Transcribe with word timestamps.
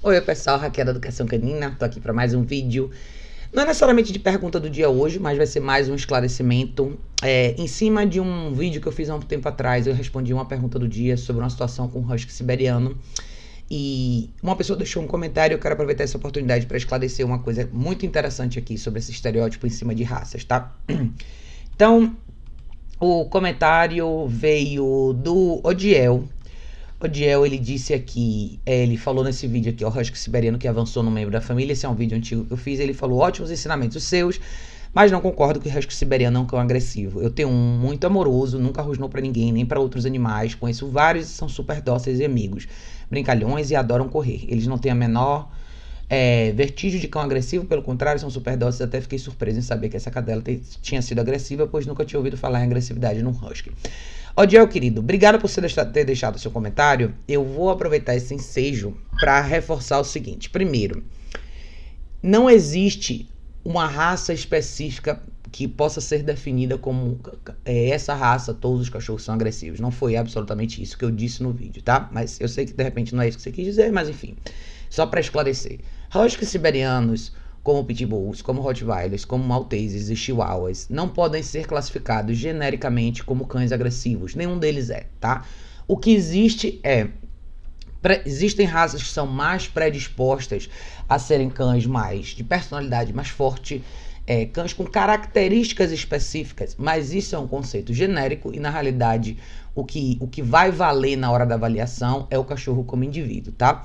Oi, 0.00 0.20
pessoal, 0.20 0.60
Raquel 0.60 0.84
da 0.84 0.92
Educação 0.92 1.26
Canina, 1.26 1.74
tô 1.76 1.84
aqui 1.84 1.98
para 1.98 2.12
mais 2.12 2.32
um 2.32 2.44
vídeo. 2.44 2.88
Não 3.52 3.64
é 3.64 3.66
necessariamente 3.66 4.12
de 4.12 4.20
pergunta 4.20 4.60
do 4.60 4.70
dia 4.70 4.88
hoje, 4.88 5.18
mas 5.18 5.36
vai 5.36 5.44
ser 5.44 5.58
mais 5.58 5.88
um 5.88 5.96
esclarecimento. 5.96 6.96
É, 7.20 7.56
em 7.58 7.66
cima 7.66 8.06
de 8.06 8.20
um 8.20 8.54
vídeo 8.54 8.80
que 8.80 8.86
eu 8.86 8.92
fiz 8.92 9.10
há 9.10 9.16
um 9.16 9.20
tempo 9.20 9.48
atrás, 9.48 9.88
eu 9.88 9.94
respondi 9.94 10.32
uma 10.32 10.44
pergunta 10.44 10.78
do 10.78 10.86
dia 10.86 11.16
sobre 11.16 11.42
uma 11.42 11.50
situação 11.50 11.88
com 11.88 11.98
um 11.98 12.14
husky 12.14 12.32
siberiano. 12.32 12.96
E 13.68 14.30
uma 14.40 14.54
pessoa 14.54 14.76
deixou 14.76 15.02
um 15.02 15.06
comentário, 15.08 15.56
eu 15.56 15.58
quero 15.58 15.72
aproveitar 15.72 16.04
essa 16.04 16.16
oportunidade 16.16 16.66
para 16.66 16.76
esclarecer 16.76 17.26
uma 17.26 17.40
coisa 17.40 17.68
muito 17.72 18.06
interessante 18.06 18.56
aqui 18.56 18.78
sobre 18.78 19.00
esse 19.00 19.10
estereótipo 19.10 19.66
em 19.66 19.70
cima 19.70 19.96
de 19.96 20.04
raças, 20.04 20.44
tá? 20.44 20.76
Então, 21.74 22.16
o 23.00 23.26
comentário 23.26 24.26
veio 24.26 25.12
do 25.12 25.60
Odiel, 25.64 26.28
o 27.00 27.06
Diel, 27.06 27.46
ele 27.46 27.58
disse 27.58 27.94
aqui, 27.94 28.58
é, 28.66 28.82
ele 28.82 28.96
falou 28.96 29.22
nesse 29.22 29.46
vídeo 29.46 29.70
aqui, 29.70 29.84
o 29.84 29.88
Husky 29.88 30.18
Siberiano 30.18 30.58
que 30.58 30.66
avançou 30.66 31.02
no 31.02 31.10
membro 31.10 31.30
da 31.30 31.40
família, 31.40 31.72
esse 31.72 31.86
é 31.86 31.88
um 31.88 31.94
vídeo 31.94 32.16
antigo 32.16 32.44
que 32.44 32.52
eu 32.52 32.56
fiz, 32.56 32.80
ele 32.80 32.92
falou 32.92 33.20
ótimos 33.20 33.52
ensinamentos 33.52 33.96
os 33.96 34.02
seus, 34.02 34.40
mas 34.92 35.12
não 35.12 35.20
concordo 35.20 35.60
que 35.60 35.68
o 35.68 35.78
Husky 35.78 35.94
Siberiano 35.94 36.38
é 36.38 36.40
um 36.40 36.46
cão 36.46 36.58
agressivo. 36.58 37.22
Eu 37.22 37.30
tenho 37.30 37.48
um 37.48 37.78
muito 37.78 38.04
amoroso, 38.04 38.58
nunca 38.58 38.82
rosnou 38.82 39.08
para 39.08 39.20
ninguém, 39.20 39.52
nem 39.52 39.64
para 39.64 39.78
outros 39.78 40.06
animais, 40.06 40.56
conheço 40.56 40.88
vários 40.88 41.26
e 41.26 41.30
são 41.30 41.48
super 41.48 41.80
dóceis 41.80 42.18
e 42.18 42.24
amigos, 42.24 42.66
brincalhões 43.08 43.70
e 43.70 43.76
adoram 43.76 44.08
correr. 44.08 44.44
Eles 44.48 44.66
não 44.66 44.76
têm 44.76 44.90
a 44.90 44.94
menor 44.94 45.48
é, 46.10 46.52
vertigem 46.52 47.00
de 47.00 47.08
cão 47.08 47.20
agressivo, 47.20 47.66
pelo 47.66 47.82
contrário, 47.82 48.20
são 48.20 48.30
super 48.30 48.56
dóceis. 48.56 48.80
Até 48.80 49.00
fiquei 49.00 49.18
surpreso 49.18 49.58
em 49.58 49.62
saber 49.62 49.88
que 49.88 49.96
essa 49.96 50.10
cadela 50.10 50.40
te, 50.40 50.60
tinha 50.80 51.02
sido 51.02 51.20
agressiva, 51.20 51.66
pois 51.66 51.86
nunca 51.86 52.04
tinha 52.04 52.18
ouvido 52.18 52.36
falar 52.36 52.60
em 52.60 52.64
agressividade 52.64 53.22
num 53.22 53.30
husky. 53.30 53.72
Odiel, 54.34 54.68
querido, 54.68 55.00
obrigado 55.00 55.38
por 55.38 55.48
você 55.48 55.60
ter 55.60 56.04
deixado 56.04 56.38
seu 56.38 56.50
comentário. 56.50 57.14
Eu 57.26 57.44
vou 57.44 57.70
aproveitar 57.70 58.14
esse 58.14 58.32
ensejo 58.32 58.96
para 59.18 59.40
reforçar 59.40 59.98
o 59.98 60.04
seguinte. 60.04 60.48
Primeiro, 60.48 61.02
não 62.22 62.48
existe 62.48 63.28
uma 63.64 63.86
raça 63.86 64.32
específica 64.32 65.20
que 65.50 65.66
possa 65.66 66.00
ser 66.00 66.22
definida 66.22 66.78
como 66.78 67.18
é, 67.64 67.88
essa 67.88 68.14
raça, 68.14 68.54
todos 68.54 68.82
os 68.82 68.88
cachorros 68.88 69.24
são 69.24 69.34
agressivos. 69.34 69.80
Não 69.80 69.90
foi 69.90 70.16
absolutamente 70.16 70.82
isso 70.82 70.96
que 70.96 71.04
eu 71.04 71.10
disse 71.10 71.42
no 71.42 71.52
vídeo, 71.52 71.82
tá? 71.82 72.08
Mas 72.12 72.40
eu 72.40 72.48
sei 72.48 72.64
que 72.64 72.72
de 72.72 72.82
repente 72.84 73.14
não 73.14 73.22
é 73.22 73.28
isso 73.28 73.38
que 73.38 73.42
você 73.42 73.52
quis 73.52 73.64
dizer, 73.64 73.90
mas 73.90 74.08
enfim. 74.08 74.36
Só 74.88 75.06
para 75.06 75.20
esclarecer. 75.20 75.80
Huskies 76.14 76.48
siberianos, 76.48 77.32
como 77.62 77.84
pitbulls, 77.84 78.40
como 78.40 78.62
rottweilers, 78.62 79.24
como 79.24 79.44
malteses 79.44 80.08
e 80.08 80.16
chihuahuas, 80.16 80.86
não 80.88 81.08
podem 81.08 81.42
ser 81.42 81.66
classificados 81.66 82.36
genericamente 82.38 83.22
como 83.22 83.46
cães 83.46 83.72
agressivos. 83.72 84.34
Nenhum 84.34 84.58
deles 84.58 84.88
é, 84.88 85.06
tá? 85.20 85.44
O 85.86 85.96
que 85.96 86.10
existe 86.10 86.80
é 86.82 87.08
existem 88.24 88.64
raças 88.64 89.02
que 89.02 89.08
são 89.08 89.26
mais 89.26 89.66
predispostas 89.66 90.70
a 91.08 91.18
serem 91.18 91.50
cães 91.50 91.84
mais 91.84 92.28
de 92.28 92.44
personalidade 92.44 93.12
mais 93.12 93.28
forte, 93.28 93.82
é, 94.26 94.46
cães 94.46 94.72
com 94.72 94.84
características 94.84 95.90
específicas, 95.90 96.76
mas 96.78 97.12
isso 97.12 97.34
é 97.34 97.38
um 97.38 97.48
conceito 97.48 97.92
genérico 97.92 98.54
e 98.54 98.60
na 98.60 98.70
realidade 98.70 99.36
o 99.74 99.84
que, 99.84 100.16
o 100.20 100.28
que 100.28 100.42
vai 100.42 100.70
valer 100.70 101.16
na 101.16 101.30
hora 101.30 101.44
da 101.44 101.56
avaliação 101.56 102.26
é 102.30 102.38
o 102.38 102.44
cachorro 102.44 102.84
como 102.84 103.04
indivíduo, 103.04 103.52
tá? 103.52 103.84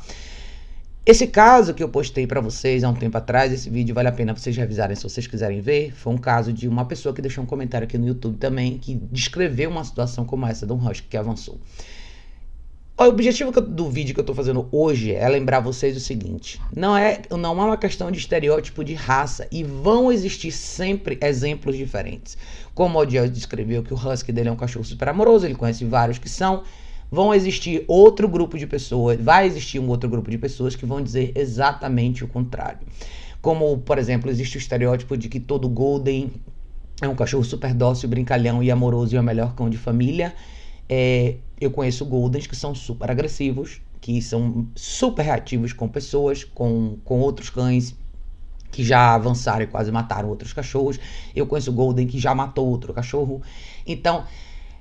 Esse 1.06 1.28
caso 1.28 1.74
que 1.74 1.84
eu 1.84 1.90
postei 1.90 2.26
para 2.26 2.40
vocês 2.40 2.82
há 2.82 2.90
um 2.90 2.94
tempo 2.94 3.18
atrás, 3.18 3.52
esse 3.52 3.70
vídeo 3.70 3.94
vale 3.94 4.08
a 4.08 4.12
pena 4.12 4.34
vocês 4.34 4.56
revisarem 4.56 4.96
se 4.96 5.04
vocês 5.04 5.28
quiserem 5.28 5.60
ver. 5.60 5.92
Foi 5.94 6.14
um 6.14 6.18
caso 6.18 6.54
de 6.54 6.66
uma 6.66 6.86
pessoa 6.86 7.14
que 7.14 7.22
deixou 7.22 7.44
um 7.44 7.48
comentário 7.48 7.84
aqui 7.84 7.98
no 7.98 8.08
YouTube 8.08 8.38
também, 8.38 8.78
que 8.78 8.96
descreveu 9.12 9.70
uma 9.70 9.84
situação 9.84 10.24
como 10.24 10.46
essa 10.48 10.66
de 10.66 10.72
um 10.72 10.78
husky 10.78 11.06
que 11.10 11.18
avançou. 11.18 11.60
O 12.98 13.04
objetivo 13.04 13.52
do 13.52 13.90
vídeo 13.90 14.14
que 14.14 14.22
eu 14.22 14.24
tô 14.24 14.34
fazendo 14.34 14.70
hoje 14.72 15.14
é 15.14 15.28
lembrar 15.28 15.60
vocês 15.60 15.98
o 15.98 16.00
seguinte: 16.00 16.62
não 16.74 16.96
é, 16.96 17.24
não 17.32 17.62
é 17.62 17.66
uma 17.66 17.76
questão 17.76 18.10
de 18.10 18.20
estereótipo 18.20 18.82
de 18.82 18.94
raça 18.94 19.46
e 19.52 19.62
vão 19.62 20.10
existir 20.10 20.54
sempre 20.54 21.18
exemplos 21.22 21.76
diferentes. 21.76 22.38
Como 22.74 22.98
o 22.98 23.02
Odiel 23.02 23.28
descreveu 23.28 23.84
que 23.84 23.94
o 23.94 23.98
husky 23.98 24.32
dele 24.32 24.48
é 24.48 24.52
um 24.54 24.56
cachorro 24.56 24.86
super 24.86 25.10
amoroso, 25.10 25.46
ele 25.46 25.56
conhece 25.56 25.84
vários 25.84 26.18
que 26.18 26.30
são 26.30 26.64
vão 27.14 27.32
existir 27.32 27.86
outro 27.88 28.28
grupo 28.28 28.58
de 28.58 28.66
pessoas, 28.66 29.22
vai 29.22 29.46
existir 29.46 29.78
um 29.78 29.88
outro 29.88 30.10
grupo 30.10 30.32
de 30.32 30.38
pessoas 30.40 30.76
que 30.76 30.84
vão 30.84 31.00
dizer 31.00 31.32
exatamente 31.36 32.24
o 32.24 32.28
contrário. 32.28 32.80
Como, 33.40 33.78
por 33.78 34.00
exemplo, 34.00 34.32
existe 34.32 34.58
o 34.58 34.60
estereótipo 34.60 35.16
de 35.16 35.30
que 35.30 35.40
todo 35.40 35.70
Golden 35.70 36.32
é 37.00 37.08
um 37.08 37.14
cachorro 37.14 37.44
super 37.44 37.72
dócil, 37.72 38.10
brincalhão 38.10 38.64
e 38.64 38.72
amoroso 38.72 39.14
e 39.14 39.18
é 39.18 39.22
o 39.22 39.24
melhor 39.24 39.54
cão 39.54 39.70
de 39.70 39.78
família. 39.78 40.34
É, 40.90 41.36
eu 41.62 41.70
conheço 41.70 42.04
Goldens 42.04 42.48
que 42.48 42.56
são 42.56 42.74
super 42.74 43.12
agressivos, 43.12 43.80
que 44.02 44.20
são 44.20 44.68
super 44.76 45.22
reativos 45.22 45.72
com 45.72 45.88
pessoas, 45.88 46.44
com, 46.44 46.98
com 47.06 47.20
outros 47.20 47.52
cães 47.52 47.96
que 48.72 48.84
já 48.84 49.14
avançaram 49.14 49.62
e 49.62 49.68
quase 49.68 49.92
mataram 49.92 50.30
outros 50.30 50.52
cachorros. 50.52 51.00
Eu 51.36 51.46
conheço 51.46 51.72
Golden 51.72 52.08
que 52.08 52.18
já 52.18 52.34
matou 52.34 52.68
outro 52.68 52.92
cachorro. 52.92 53.40
Então, 53.86 54.24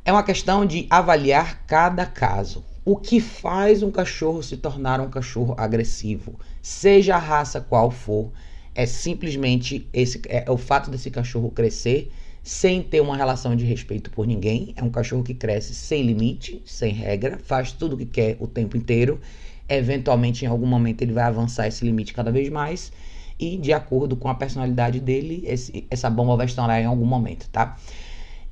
é 0.05 0.11
uma 0.13 0.23
questão 0.23 0.67
de 0.67 0.87
avaliar 0.91 1.65
cada 1.67 2.05
caso. 2.05 2.65
O 2.85 2.97
que 2.97 3.21
faz 3.21 3.83
um 3.83 3.91
cachorro 3.91 4.43
se 4.43 4.57
tornar 4.57 5.01
um 5.01 5.09
cachorro 5.09 5.55
agressivo, 5.57 6.39
seja 6.61 7.15
a 7.15 7.19
raça 7.19 7.61
qual 7.61 7.91
for, 7.91 8.33
é 8.75 8.85
simplesmente 8.87 9.89
esse 9.93 10.21
é, 10.29 10.51
o 10.51 10.57
fato 10.57 10.91
desse 10.91 11.11
cachorro 11.11 11.51
crescer 11.51 12.11
sem 12.43 12.83
ter 12.83 13.01
uma 13.01 13.17
relação 13.17 13.55
de 13.55 13.65
respeito 13.65 14.11
por 14.11 14.27
ninguém. 14.27 14.75
É 14.77 14.83
um 14.83 14.91
cachorro 14.91 15.23
que 15.23 15.35
cresce 15.35 15.75
sem 15.75 16.03
limite, 16.03 16.61
sem 16.65 16.93
regra, 16.93 17.39
faz 17.39 17.71
tudo 17.71 17.95
o 17.95 17.97
que 17.97 18.07
quer 18.07 18.37
o 18.41 18.49
tempo 18.49 18.77
inteiro. 18.77 19.21
Eventualmente, 19.69 20.45
em 20.45 20.49
algum 20.49 20.67
momento, 20.67 21.03
ele 21.03 21.13
vai 21.13 21.25
avançar 21.25 21.69
esse 21.69 21.84
limite 21.84 22.13
cada 22.13 22.33
vez 22.33 22.49
mais. 22.49 22.91
E, 23.39 23.57
de 23.57 23.73
acordo 23.73 24.17
com 24.17 24.29
a 24.29 24.34
personalidade 24.34 24.99
dele, 24.99 25.45
esse, 25.47 25.87
essa 25.89 26.11
bomba 26.11 26.37
vai 26.37 26.47
estourar 26.47 26.81
em 26.81 26.87
algum 26.87 27.07
momento, 27.07 27.49
tá? 27.51 27.79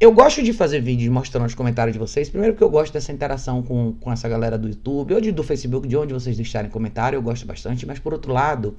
Eu 0.01 0.13
gosto 0.13 0.43
de 0.43 0.55
fazer 0.55 0.81
vídeos 0.81 1.13
mostrando 1.13 1.45
os 1.45 1.55
comentários 1.55 1.93
de 1.93 1.99
vocês. 1.99 2.31
Primeiro 2.31 2.55
porque 2.55 2.65
eu 2.65 2.71
gosto 2.71 2.91
dessa 2.91 3.13
interação 3.13 3.63
com, 3.63 3.93
com 4.01 4.11
essa 4.11 4.27
galera 4.27 4.57
do 4.57 4.67
YouTube 4.67 5.13
ou 5.13 5.21
de, 5.21 5.31
do 5.31 5.43
Facebook, 5.43 5.87
de 5.87 5.95
onde 5.95 6.15
vocês 6.15 6.39
deixarem 6.39 6.71
comentário, 6.71 7.19
eu 7.19 7.23
gosto 7.23 7.47
bastante. 7.47 7.85
Mas 7.85 7.99
por 7.99 8.15
outro 8.15 8.33
lado, 8.33 8.75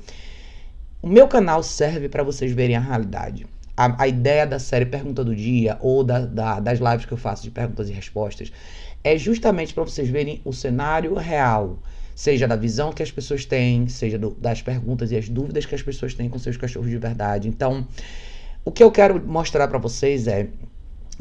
o 1.00 1.08
meu 1.08 1.28
canal 1.28 1.62
serve 1.62 2.10
para 2.10 2.24
vocês 2.24 2.52
verem 2.52 2.76
a 2.76 2.80
realidade. 2.80 3.46
A, 3.78 4.02
a, 4.02 4.08
ideia 4.08 4.48
da 4.48 4.58
série 4.58 4.88
Pergunta 4.88 5.24
do 5.24 5.36
Dia 5.36 5.78
ou 5.80 6.04
da, 6.04 6.22
da, 6.22 6.60
das 6.60 6.80
lives 6.80 7.06
que 7.06 7.12
eu 7.12 7.18
faço 7.20 7.44
de 7.44 7.52
perguntas 7.52 7.88
e 7.88 7.94
respostas 7.94 8.52
é 9.04 9.16
justamente 9.16 9.76
para 9.76 9.84
vocês 9.84 10.10
verem 10.10 10.42
o 10.44 10.52
cenário 10.52 11.14
real. 11.14 11.78
Seja 12.16 12.48
da 12.48 12.56
visão 12.56 12.92
que 12.92 13.04
as 13.04 13.12
pessoas 13.12 13.46
têm, 13.46 13.88
seja 13.88 14.18
do, 14.18 14.32
das 14.32 14.64
perguntas 14.64 15.12
e 15.12 15.18
as 15.18 15.30
dúvidas 15.30 15.68
que 15.68 15.76
as 15.76 15.84
pessoas 15.84 16.16
têm 16.16 16.28
com 16.28 16.40
seus 16.40 16.58
cachorros 16.58 16.90
de 16.90 16.98
verdade. 16.98 17.48
Então, 17.48 17.88
o 18.66 18.72
que 18.72 18.84
eu 18.84 18.92
quero 18.92 19.24
mostrar 19.24 19.68
para 19.68 19.78
vocês 19.78 20.28
é 20.28 20.48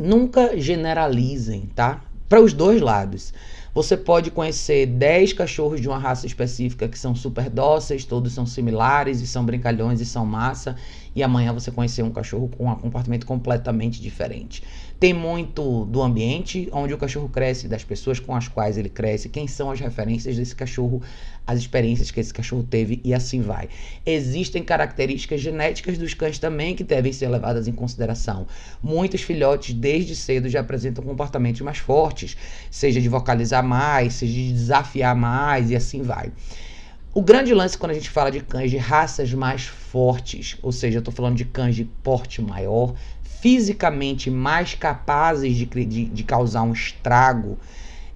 nunca 0.01 0.59
generalizem, 0.59 1.69
tá? 1.75 2.01
Para 2.29 2.41
os 2.41 2.55
dois 2.55 2.81
lados. 2.81 3.35
Você 3.75 3.97
pode 3.97 4.31
conhecer 4.31 4.87
10 4.87 5.35
cachorros 5.35 5.81
de 5.81 5.87
uma 5.87 5.99
raça 5.99 6.27
específica 6.27 6.89
que 6.89 6.99
são 6.99 7.15
super 7.15 7.49
dóceis, 7.49 8.05
todos 8.05 8.33
são 8.33 8.45
similares 8.45 9.21
e 9.21 9.27
são 9.27 9.45
brincalhões 9.45 10.01
e 10.01 10.07
são 10.07 10.27
massa, 10.27 10.75
e 11.15 11.23
amanhã 11.23 11.53
você 11.53 11.71
conhecer 11.71 12.03
um 12.03 12.11
cachorro 12.11 12.49
com 12.49 12.69
um 12.69 12.75
comportamento 12.75 13.27
completamente 13.27 14.01
diferente. 14.01 14.63
Tem 14.99 15.15
muito 15.15 15.87
do 15.87 16.03
ambiente 16.03 16.69
onde 16.73 16.93
o 16.93 16.99
cachorro 16.99 17.29
cresce, 17.29 17.67
das 17.67 17.83
pessoas 17.83 18.21
com 18.21 18.35
as 18.35 18.49
quais 18.49 18.77
ele 18.77 18.91
cresce, 18.91 19.31
quem 19.31 19.49
são 19.49 19.71
as 19.71 19.81
referências 19.81 20.37
desse 20.37 20.55
cachorro, 20.55 21.01
as 21.47 21.59
experiências 21.59 22.11
que 22.11 22.21
esse 22.21 22.35
cachorro 22.35 22.63
teve 22.63 23.01
e 23.03 23.15
assim 23.15 23.41
vai. 23.41 23.71
Existem 24.05 24.63
características 24.63 25.41
genéticas 25.41 25.97
dos 25.97 26.13
cães 26.13 26.39
também 26.39 26.77
que 26.77 26.85
devem 26.85 27.13
ser 27.13 27.29
levadas 27.29 27.67
em 27.67 27.73
consideração. 27.73 28.47
Muitos 28.83 29.23
filhotes 29.23 29.75
desde 29.75 30.15
cedo 30.15 30.51
já 30.51 30.61
apresentam 30.61 31.03
comportamentos 31.03 31.63
mais 31.63 31.79
fortes, 31.79 32.37
seja 32.71 33.01
de 33.01 33.09
vocalizar 33.09 33.65
mais, 33.65 34.13
seja 34.13 34.35
de 34.35 34.53
desafiar 34.53 35.17
mais 35.17 35.71
e 35.71 35.77
assim 35.77 36.03
vai. 36.03 36.31
O 37.13 37.23
grande 37.23 37.53
lance 37.53 37.77
quando 37.77 37.91
a 37.91 37.95
gente 37.95 38.09
fala 38.09 38.31
de 38.31 38.39
cães 38.39 38.71
de 38.71 38.77
raças 38.77 39.35
mais 39.35 39.65
fortes, 39.65 40.57
ou 40.63 40.71
seja, 40.71 40.99
eu 40.99 41.01
estou 41.01 41.13
falando 41.13 41.35
de 41.35 41.45
cães 41.45 41.75
de 41.75 41.85
porte 41.85 42.41
maior, 42.41 42.95
fisicamente 43.25 44.31
mais 44.31 44.75
capazes 44.75 45.57
de, 45.57 45.67
de, 45.67 46.05
de 46.05 46.23
causar 46.23 46.63
um 46.63 46.73
estrago, 46.73 47.59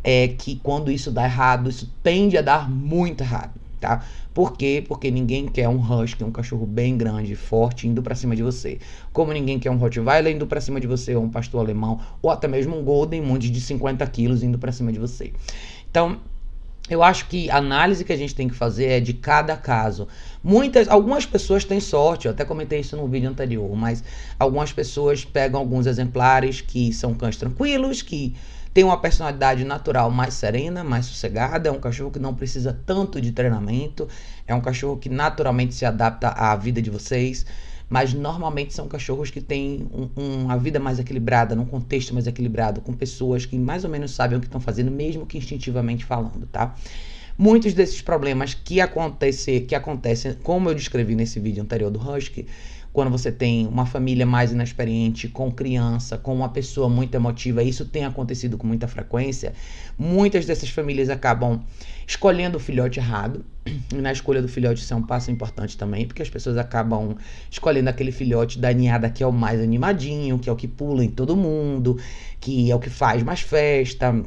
é 0.05 0.29
que 0.29 0.61
quando 0.63 0.93
isso 0.93 1.11
dá 1.11 1.25
errado, 1.25 1.69
isso 1.69 1.93
tende 2.05 2.39
a 2.39 2.43
dar 2.43 2.71
muito 2.71 3.23
errado, 3.23 3.61
tá? 3.81 4.05
Por 4.33 4.57
quê? 4.57 4.85
Porque 4.87 5.11
ninguém 5.11 5.49
quer 5.49 5.69
um 5.69 5.81
husky, 5.81 6.23
um 6.23 6.31
cachorro 6.31 6.65
bem 6.65 6.97
grande, 6.97 7.35
forte, 7.35 7.89
indo 7.89 8.01
para 8.01 8.15
cima 8.15 8.37
de 8.37 8.45
você. 8.45 8.79
Como 9.13 9.33
ninguém 9.33 9.59
quer 9.59 9.71
um 9.71 9.77
Rottweiler 9.77 10.33
indo 10.33 10.47
para 10.47 10.61
cima 10.61 10.79
de 10.79 10.87
você, 10.87 11.17
ou 11.17 11.25
um 11.25 11.31
pastor 11.31 11.61
alemão, 11.61 11.99
ou 12.23 12.31
até 12.31 12.47
mesmo 12.47 12.79
um 12.79 12.85
Golden 12.85 13.23
Monte 13.23 13.51
de 13.51 13.61
50 13.61 14.07
quilos 14.07 14.45
indo 14.45 14.59
para 14.59 14.71
cima 14.71 14.93
de 14.93 15.01
você. 15.01 15.33
Então, 15.91 16.21
eu 16.89 17.03
acho 17.03 17.27
que 17.29 17.51
a 17.51 17.57
análise 17.57 18.05
que 18.05 18.13
a 18.13 18.17
gente 18.17 18.35
tem 18.35 18.49
que 18.49 18.55
fazer 18.55 18.87
é 18.87 19.01
de 19.01 19.15
cada 19.15 19.57
caso. 19.57 20.07
Muitas, 20.43 20.87
algumas 20.89 21.25
pessoas 21.25 21.65
têm 21.65 21.81
sorte, 21.81 22.27
eu 22.27 22.33
até 22.33 22.45
comentei 22.45 22.81
isso 22.81 22.97
no 22.97 23.09
vídeo 23.09 23.29
anterior, 23.29 23.75
mas 23.75 24.05
algumas 24.39 24.71
pessoas 24.73 25.25
pegam 25.25 25.59
alguns 25.59 25.87
exemplares 25.87 26.61
que 26.61 26.93
são 26.93 27.15
cães 27.15 27.37
tranquilos, 27.37 28.03
que 28.03 28.37
tem 28.75 28.85
uma 28.85 29.01
personalidade 29.01 29.65
natural 29.65 30.11
mais 30.11 30.35
serena, 30.35 30.85
mais 30.85 31.07
sossegada, 31.07 31.69
é 31.69 31.73
um 31.73 31.79
cachorro 31.79 32.11
que 32.11 32.19
não 32.19 32.35
precisa 32.35 32.79
tanto 32.85 33.21
de 33.21 33.33
treinamento, 33.33 34.07
é 34.47 34.55
um 34.55 34.61
cachorro 34.61 34.99
que 34.99 35.09
naturalmente 35.09 35.75
se 35.75 35.87
adapta 35.87 36.29
à 36.29 36.55
vida 36.57 36.83
de 36.83 36.91
vocês, 36.91 37.47
mas 37.89 38.15
normalmente 38.15 38.73
são 38.73 38.89
cachorros 38.89 39.31
que 39.31 39.41
têm 39.41 39.89
um, 39.93 40.45
uma 40.45 40.57
vida 40.57 40.79
mais 40.79 40.99
equilibrada, 40.99 41.55
num 41.55 41.67
contexto 41.67 42.13
mais 42.15 42.27
equilibrado, 42.27 42.81
com 42.81 42.93
pessoas 42.93 43.45
que 43.47 43.59
mais 43.59 43.85
ou 43.85 43.91
menos 43.91 44.13
sabem 44.13 44.39
o 44.39 44.41
que 44.41 44.47
estão 44.47 44.61
fazendo, 44.61 44.91
mesmo 44.91 45.27
que 45.27 45.39
instintivamente 45.39 46.05
falando, 46.05 46.47
tá? 46.47 46.75
Muitos 47.37 47.75
desses 47.75 48.01
problemas 48.01 48.55
que, 48.55 48.81
acontecer, 48.81 49.63
que 49.63 49.75
acontecem, 49.75 50.35
como 50.43 50.71
eu 50.71 50.75
descrevi 50.75 51.17
nesse 51.17 51.41
vídeo 51.41 51.63
anterior 51.63 51.91
do 51.91 51.99
Husky, 51.99 52.47
quando 52.95 53.11
você 53.11 53.33
tem 53.33 53.67
uma 53.67 53.85
família 53.85 54.25
mais 54.25 54.53
inexperiente, 54.53 55.27
com 55.27 55.51
criança, 55.51 56.17
com 56.17 56.33
uma 56.33 56.49
pessoa 56.49 56.89
muito 56.89 57.13
emotiva, 57.17 57.61
isso 57.61 57.85
tem 57.85 58.05
acontecido 58.05 58.57
com 58.57 58.69
muita 58.69 58.87
frequência. 58.87 59.53
Muitas 59.99 60.47
dessas 60.47 60.71
famílias 60.71 61.11
acabam 61.11 61.61
escolhendo 62.07 62.57
o 62.57 62.61
filhote 62.61 63.01
errado. 63.01 63.45
E 63.93 63.97
na 63.97 64.13
escolha 64.13 64.41
do 64.41 64.47
filhote 64.47 64.81
isso 64.81 64.95
é 64.95 64.97
um 64.97 65.03
passo 65.03 65.29
importante 65.33 65.77
também, 65.77 66.07
porque 66.07 66.23
as 66.23 66.31
pessoas 66.31 66.57
acabam 66.57 67.17
escolhendo 67.51 67.91
aquele 67.91 68.13
filhote 68.13 68.61
da 68.61 68.73
ninhada 68.73 69.11
que 69.11 69.25
é 69.25 69.27
o 69.27 69.33
mais 69.33 69.61
animadinho, 69.61 70.39
que 70.39 70.49
é 70.49 70.53
o 70.53 70.57
que 70.57 70.69
pula 70.69 71.05
em 71.05 71.11
todo 71.11 71.35
mundo, 71.35 71.99
que 72.39 72.71
é 72.71 72.77
o 72.77 72.79
que 72.79 72.91
faz 72.91 73.25
mais 73.25 73.41
festa. 73.41 74.23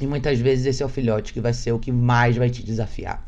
E 0.00 0.06
muitas 0.06 0.38
vezes 0.38 0.64
esse 0.64 0.82
é 0.82 0.86
o 0.86 0.88
filhote 0.88 1.34
que 1.34 1.42
vai 1.42 1.52
ser 1.52 1.72
o 1.72 1.78
que 1.78 1.92
mais 1.92 2.38
vai 2.38 2.48
te 2.48 2.64
desafiar. 2.64 3.22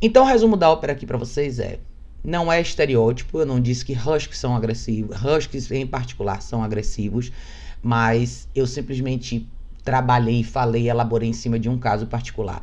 Então, 0.00 0.22
o 0.22 0.26
resumo 0.26 0.56
da 0.56 0.70
ópera 0.70 0.92
aqui 0.92 1.04
para 1.04 1.18
vocês 1.18 1.58
é: 1.58 1.80
não 2.24 2.50
é 2.50 2.60
estereótipo, 2.60 3.38
eu 3.38 3.46
não 3.46 3.60
disse 3.60 3.84
que 3.84 3.92
huskies 3.92 4.38
são 4.38 4.56
agressivos, 4.56 5.16
huskies 5.22 5.70
em 5.70 5.86
particular 5.86 6.40
são 6.40 6.64
agressivos, 6.64 7.30
mas 7.82 8.48
eu 8.54 8.66
simplesmente 8.66 9.46
trabalhei, 9.84 10.42
falei, 10.42 10.88
elaborei 10.88 11.28
em 11.28 11.34
cima 11.34 11.58
de 11.58 11.68
um 11.68 11.78
caso 11.78 12.06
particular. 12.06 12.62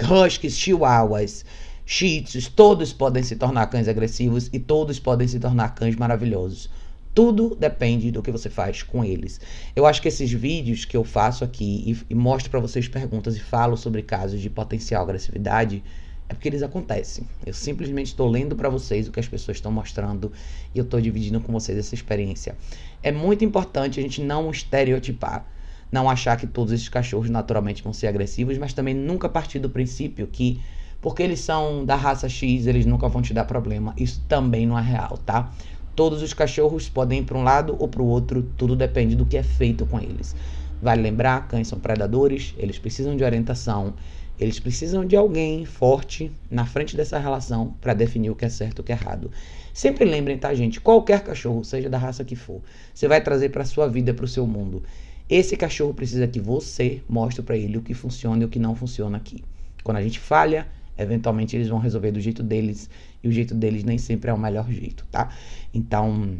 Huskies, 0.00 0.56
chihuahuas, 0.56 1.44
shih 1.84 2.22
tzus, 2.22 2.46
todos 2.46 2.92
podem 2.92 3.24
se 3.24 3.34
tornar 3.34 3.66
cães 3.66 3.88
agressivos 3.88 4.48
e 4.52 4.60
todos 4.60 5.00
podem 5.00 5.26
se 5.26 5.40
tornar 5.40 5.74
cães 5.74 5.96
maravilhosos. 5.96 6.70
Tudo 7.12 7.56
depende 7.58 8.10
do 8.10 8.22
que 8.22 8.30
você 8.30 8.50
faz 8.50 8.82
com 8.82 9.04
eles. 9.04 9.40
Eu 9.74 9.86
acho 9.86 10.02
que 10.02 10.08
esses 10.08 10.32
vídeos 10.32 10.84
que 10.84 10.96
eu 10.96 11.04
faço 11.04 11.44
aqui 11.44 11.84
e, 11.86 12.12
e 12.12 12.14
mostro 12.14 12.50
para 12.50 12.60
vocês 12.60 12.88
perguntas 12.88 13.36
e 13.36 13.40
falo 13.40 13.76
sobre 13.76 14.02
casos 14.02 14.40
de 14.40 14.50
potencial 14.50 15.02
agressividade, 15.02 15.82
é 16.28 16.34
porque 16.34 16.48
eles 16.48 16.62
acontecem. 16.62 17.26
Eu 17.44 17.52
simplesmente 17.52 18.06
estou 18.06 18.28
lendo 18.28 18.56
para 18.56 18.68
vocês 18.68 19.06
o 19.08 19.12
que 19.12 19.20
as 19.20 19.28
pessoas 19.28 19.58
estão 19.58 19.70
mostrando 19.70 20.32
e 20.74 20.78
eu 20.78 20.84
estou 20.84 21.00
dividindo 21.00 21.40
com 21.40 21.52
vocês 21.52 21.76
essa 21.76 21.94
experiência. 21.94 22.56
É 23.02 23.12
muito 23.12 23.44
importante 23.44 24.00
a 24.00 24.02
gente 24.02 24.22
não 24.22 24.50
estereotipar, 24.50 25.46
não 25.92 26.08
achar 26.08 26.36
que 26.36 26.46
todos 26.46 26.72
esses 26.72 26.88
cachorros 26.88 27.28
naturalmente 27.28 27.82
vão 27.82 27.92
ser 27.92 28.06
agressivos, 28.06 28.56
mas 28.58 28.72
também 28.72 28.94
nunca 28.94 29.28
partir 29.28 29.58
do 29.58 29.68
princípio 29.68 30.26
que 30.26 30.60
porque 31.00 31.22
eles 31.22 31.40
são 31.40 31.84
da 31.84 31.96
raça 31.96 32.30
X, 32.30 32.66
eles 32.66 32.86
nunca 32.86 33.06
vão 33.08 33.20
te 33.20 33.34
dar 33.34 33.44
problema. 33.44 33.92
Isso 33.94 34.24
também 34.26 34.66
não 34.66 34.78
é 34.78 34.82
real, 34.82 35.18
tá? 35.18 35.52
Todos 35.94 36.22
os 36.22 36.32
cachorros 36.32 36.88
podem 36.88 37.20
ir 37.20 37.24
para 37.24 37.36
um 37.36 37.42
lado 37.42 37.76
ou 37.78 37.86
para 37.86 38.00
o 38.00 38.06
outro, 38.06 38.42
tudo 38.56 38.74
depende 38.74 39.14
do 39.14 39.26
que 39.26 39.36
é 39.36 39.42
feito 39.42 39.84
com 39.84 40.00
eles. 40.00 40.34
Vale 40.80 41.02
lembrar, 41.02 41.46
cães 41.46 41.68
são 41.68 41.78
predadores, 41.78 42.54
eles 42.56 42.78
precisam 42.78 43.14
de 43.14 43.22
orientação 43.22 43.92
eles 44.38 44.58
precisam 44.58 45.04
de 45.04 45.16
alguém 45.16 45.64
forte 45.64 46.30
na 46.50 46.66
frente 46.66 46.96
dessa 46.96 47.18
relação 47.18 47.74
para 47.80 47.94
definir 47.94 48.30
o 48.30 48.34
que 48.34 48.44
é 48.44 48.48
certo 48.48 48.78
e 48.78 48.80
o 48.80 48.84
que 48.84 48.92
é 48.92 48.94
errado. 48.94 49.30
Sempre 49.72 50.04
lembrem, 50.04 50.38
tá, 50.38 50.52
gente? 50.54 50.80
Qualquer 50.80 51.22
cachorro, 51.22 51.64
seja 51.64 51.88
da 51.88 51.98
raça 51.98 52.24
que 52.24 52.36
for, 52.36 52.60
você 52.92 53.06
vai 53.06 53.20
trazer 53.20 53.50
para 53.50 53.64
sua 53.64 53.88
vida, 53.88 54.12
para 54.12 54.24
o 54.24 54.28
seu 54.28 54.46
mundo. 54.46 54.82
Esse 55.28 55.56
cachorro 55.56 55.94
precisa 55.94 56.26
que 56.26 56.40
você 56.40 57.02
mostre 57.08 57.42
para 57.42 57.56
ele 57.56 57.78
o 57.78 57.82
que 57.82 57.94
funciona 57.94 58.42
e 58.42 58.46
o 58.46 58.48
que 58.48 58.58
não 58.58 58.74
funciona 58.74 59.16
aqui. 59.16 59.42
Quando 59.82 59.96
a 59.96 60.02
gente 60.02 60.18
falha, 60.18 60.66
eventualmente 60.98 61.56
eles 61.56 61.68
vão 61.68 61.78
resolver 61.78 62.10
do 62.10 62.20
jeito 62.20 62.42
deles 62.42 62.90
e 63.22 63.28
o 63.28 63.32
jeito 63.32 63.54
deles 63.54 63.84
nem 63.84 63.98
sempre 63.98 64.30
é 64.30 64.34
o 64.34 64.38
melhor 64.38 64.70
jeito, 64.70 65.06
tá? 65.10 65.30
Então, 65.72 66.38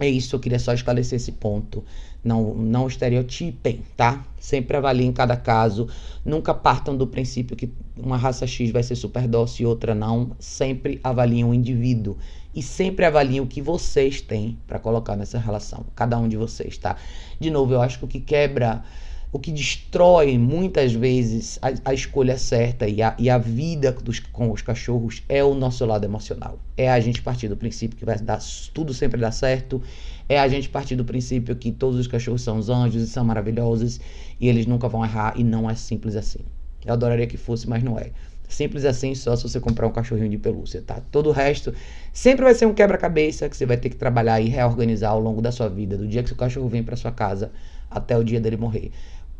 é 0.00 0.08
isso, 0.08 0.34
eu 0.34 0.40
queria 0.40 0.58
só 0.58 0.72
esclarecer 0.72 1.16
esse 1.16 1.32
ponto. 1.32 1.84
Não, 2.22 2.54
não 2.54 2.86
estereotipem, 2.86 3.82
tá? 3.96 4.24
Sempre 4.38 4.76
avaliem 4.76 5.12
cada 5.12 5.36
caso. 5.36 5.88
Nunca 6.24 6.52
partam 6.52 6.96
do 6.96 7.06
princípio 7.06 7.56
que 7.56 7.70
uma 7.96 8.16
raça 8.16 8.46
X 8.46 8.70
vai 8.70 8.82
ser 8.82 8.96
super 8.96 9.28
dócil 9.28 9.64
e 9.64 9.66
outra 9.66 9.94
não. 9.94 10.32
Sempre 10.38 11.00
avaliem 11.04 11.44
o 11.44 11.54
indivíduo. 11.54 12.16
E 12.54 12.62
sempre 12.62 13.04
avaliem 13.04 13.40
o 13.40 13.46
que 13.46 13.62
vocês 13.62 14.20
têm 14.20 14.58
para 14.66 14.78
colocar 14.78 15.16
nessa 15.16 15.38
relação. 15.38 15.84
Cada 15.94 16.18
um 16.18 16.28
de 16.28 16.36
vocês, 16.36 16.76
tá? 16.76 16.96
De 17.38 17.50
novo, 17.50 17.72
eu 17.72 17.80
acho 17.80 17.98
que 17.98 18.04
o 18.04 18.08
que 18.08 18.20
quebra 18.20 18.82
o 19.32 19.38
que 19.38 19.52
destrói 19.52 20.36
muitas 20.36 20.92
vezes 20.92 21.58
a, 21.62 21.90
a 21.90 21.94
escolha 21.94 22.36
certa 22.36 22.88
e 22.88 23.00
a, 23.00 23.14
e 23.18 23.30
a 23.30 23.38
vida 23.38 23.92
dos, 23.92 24.18
com 24.18 24.50
os 24.50 24.60
cachorros 24.60 25.22
é 25.28 25.42
o 25.44 25.54
nosso 25.54 25.84
lado 25.86 26.04
emocional. 26.04 26.58
É 26.76 26.90
a 26.90 26.98
gente 26.98 27.22
partir 27.22 27.48
do 27.48 27.56
princípio 27.56 27.96
que 27.96 28.04
vai 28.04 28.18
dar 28.18 28.40
tudo 28.74 28.92
sempre 28.92 29.20
dar 29.20 29.30
certo. 29.30 29.80
É 30.28 30.38
a 30.38 30.48
gente 30.48 30.68
partir 30.68 30.96
do 30.96 31.04
princípio 31.04 31.54
que 31.54 31.70
todos 31.70 31.98
os 31.98 32.06
cachorros 32.06 32.42
são 32.42 32.58
os 32.58 32.68
anjos 32.68 33.02
e 33.02 33.06
são 33.06 33.24
maravilhosos 33.24 34.00
e 34.40 34.48
eles 34.48 34.66
nunca 34.66 34.88
vão 34.88 35.04
errar 35.04 35.34
e 35.36 35.44
não 35.44 35.70
é 35.70 35.74
simples 35.76 36.16
assim. 36.16 36.40
Eu 36.84 36.94
adoraria 36.94 37.26
que 37.26 37.36
fosse, 37.36 37.68
mas 37.68 37.82
não 37.82 37.98
é. 37.98 38.10
Simples 38.48 38.84
assim 38.84 39.14
só 39.14 39.36
se 39.36 39.44
você 39.44 39.60
comprar 39.60 39.86
um 39.86 39.92
cachorrinho 39.92 40.28
de 40.28 40.38
pelúcia, 40.38 40.82
tá? 40.84 41.00
Todo 41.12 41.28
o 41.28 41.32
resto 41.32 41.72
sempre 42.12 42.44
vai 42.44 42.52
ser 42.52 42.66
um 42.66 42.74
quebra-cabeça 42.74 43.48
que 43.48 43.56
você 43.56 43.64
vai 43.64 43.76
ter 43.76 43.90
que 43.90 43.96
trabalhar 43.96 44.40
e 44.40 44.48
reorganizar 44.48 45.12
ao 45.12 45.20
longo 45.20 45.40
da 45.40 45.52
sua 45.52 45.68
vida, 45.68 45.96
do 45.96 46.04
dia 46.04 46.20
que 46.20 46.30
seu 46.30 46.36
cachorro 46.36 46.68
vem 46.68 46.82
para 46.82 46.96
sua 46.96 47.12
casa 47.12 47.52
até 47.88 48.18
o 48.18 48.24
dia 48.24 48.40
dele 48.40 48.56
morrer. 48.56 48.90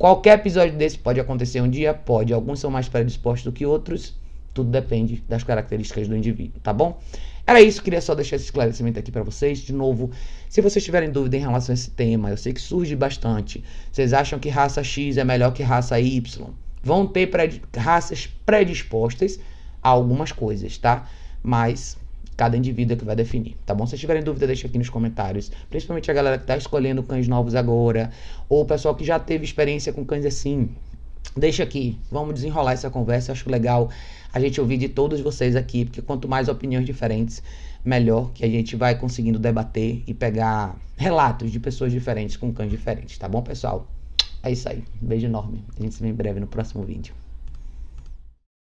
Qualquer 0.01 0.39
episódio 0.39 0.79
desse 0.79 0.97
pode 0.97 1.21
acontecer 1.21 1.61
um 1.61 1.69
dia? 1.69 1.93
Pode. 1.93 2.33
Alguns 2.33 2.59
são 2.59 2.71
mais 2.71 2.89
predispostos 2.89 3.45
do 3.45 3.53
que 3.53 3.67
outros. 3.67 4.17
Tudo 4.55 4.71
depende 4.71 5.23
das 5.29 5.45
características 5.45 6.09
do 6.09 6.17
indivíduo, 6.17 6.59
tá 6.63 6.73
bom? 6.73 6.99
Era 7.47 7.61
isso, 7.61 7.83
queria 7.83 8.01
só 8.01 8.15
deixar 8.15 8.37
esse 8.37 8.47
esclarecimento 8.47 8.99
aqui 8.99 9.13
para 9.13 9.23
vocês. 9.23 9.59
De 9.59 9.75
novo, 9.75 10.11
se 10.49 10.63
vocês 10.63 10.83
tiverem 10.83 11.11
dúvida 11.11 11.37
em 11.37 11.41
relação 11.41 11.75
a 11.75 11.75
esse 11.75 11.91
tema, 11.91 12.31
eu 12.31 12.39
sei 12.39 12.55
que 12.55 12.63
surge 12.63 12.97
bastante. 12.97 13.63
Vocês 13.93 14.15
acham 14.15 14.39
que 14.39 14.49
raça 14.49 14.83
X 14.83 15.19
é 15.19 15.23
melhor 15.23 15.53
que 15.53 15.63
raça 15.63 16.01
Y? 16.01 16.49
Vão 16.83 17.07
ter 17.07 17.27
pred... 17.27 17.61
raças 17.77 18.27
predispostas 18.47 19.39
a 19.83 19.91
algumas 19.91 20.33
coisas, 20.33 20.79
tá? 20.79 21.11
Mas 21.43 21.99
cada 22.41 22.57
indivíduo 22.57 22.95
é 22.95 22.97
que 22.97 23.05
vai 23.05 23.15
definir, 23.15 23.55
tá 23.67 23.75
bom? 23.75 23.87
Se 23.87 23.99
tiverem 23.99 24.23
dúvida, 24.23 24.47
deixa 24.47 24.67
aqui 24.67 24.79
nos 24.79 24.89
comentários. 24.89 25.53
Principalmente 25.69 26.11
a 26.11 26.15
galera 26.15 26.39
que 26.39 26.45
está 26.45 26.57
escolhendo 26.57 27.03
cães 27.03 27.29
novos 27.29 27.55
agora, 27.55 28.11
ou 28.49 28.63
o 28.63 28.65
pessoal 28.65 28.95
que 28.95 29.05
já 29.05 29.19
teve 29.19 29.45
experiência 29.45 29.93
com 29.93 30.07
cães 30.07 30.25
assim. 30.25 30.71
Deixa 31.37 31.63
aqui, 31.63 31.99
vamos 32.11 32.33
desenrolar 32.33 32.73
essa 32.73 32.89
conversa. 32.89 33.31
Eu 33.31 33.35
acho 33.35 33.51
legal 33.51 33.91
a 34.33 34.41
gente 34.41 34.59
ouvir 34.59 34.79
de 34.79 34.89
todos 34.89 35.21
vocês 35.21 35.55
aqui, 35.55 35.85
porque 35.85 36.01
quanto 36.01 36.27
mais 36.27 36.49
opiniões 36.49 36.87
diferentes, 36.87 37.43
melhor 37.85 38.31
que 38.33 38.43
a 38.43 38.49
gente 38.49 38.75
vai 38.75 38.95
conseguindo 38.95 39.39
debater 39.39 40.03
e 40.07 40.15
pegar 40.15 40.75
relatos 40.97 41.53
de 41.53 41.61
pessoas 41.61 41.93
diferentes 41.93 42.39
com 42.39 42.51
cães 42.55 42.71
diferentes, 42.71 43.19
tá 43.19 43.29
bom, 43.29 43.43
pessoal? 43.43 43.87
É 44.43 44.51
isso 44.51 44.67
aí. 44.67 44.83
Beijo 44.99 45.27
enorme. 45.27 45.63
A 45.79 45.83
gente 45.83 45.95
se 45.95 46.03
vê 46.03 46.09
em 46.09 46.15
breve 46.15 46.41
no 46.41 46.47
próximo 46.47 46.85
vídeo. 46.85 47.20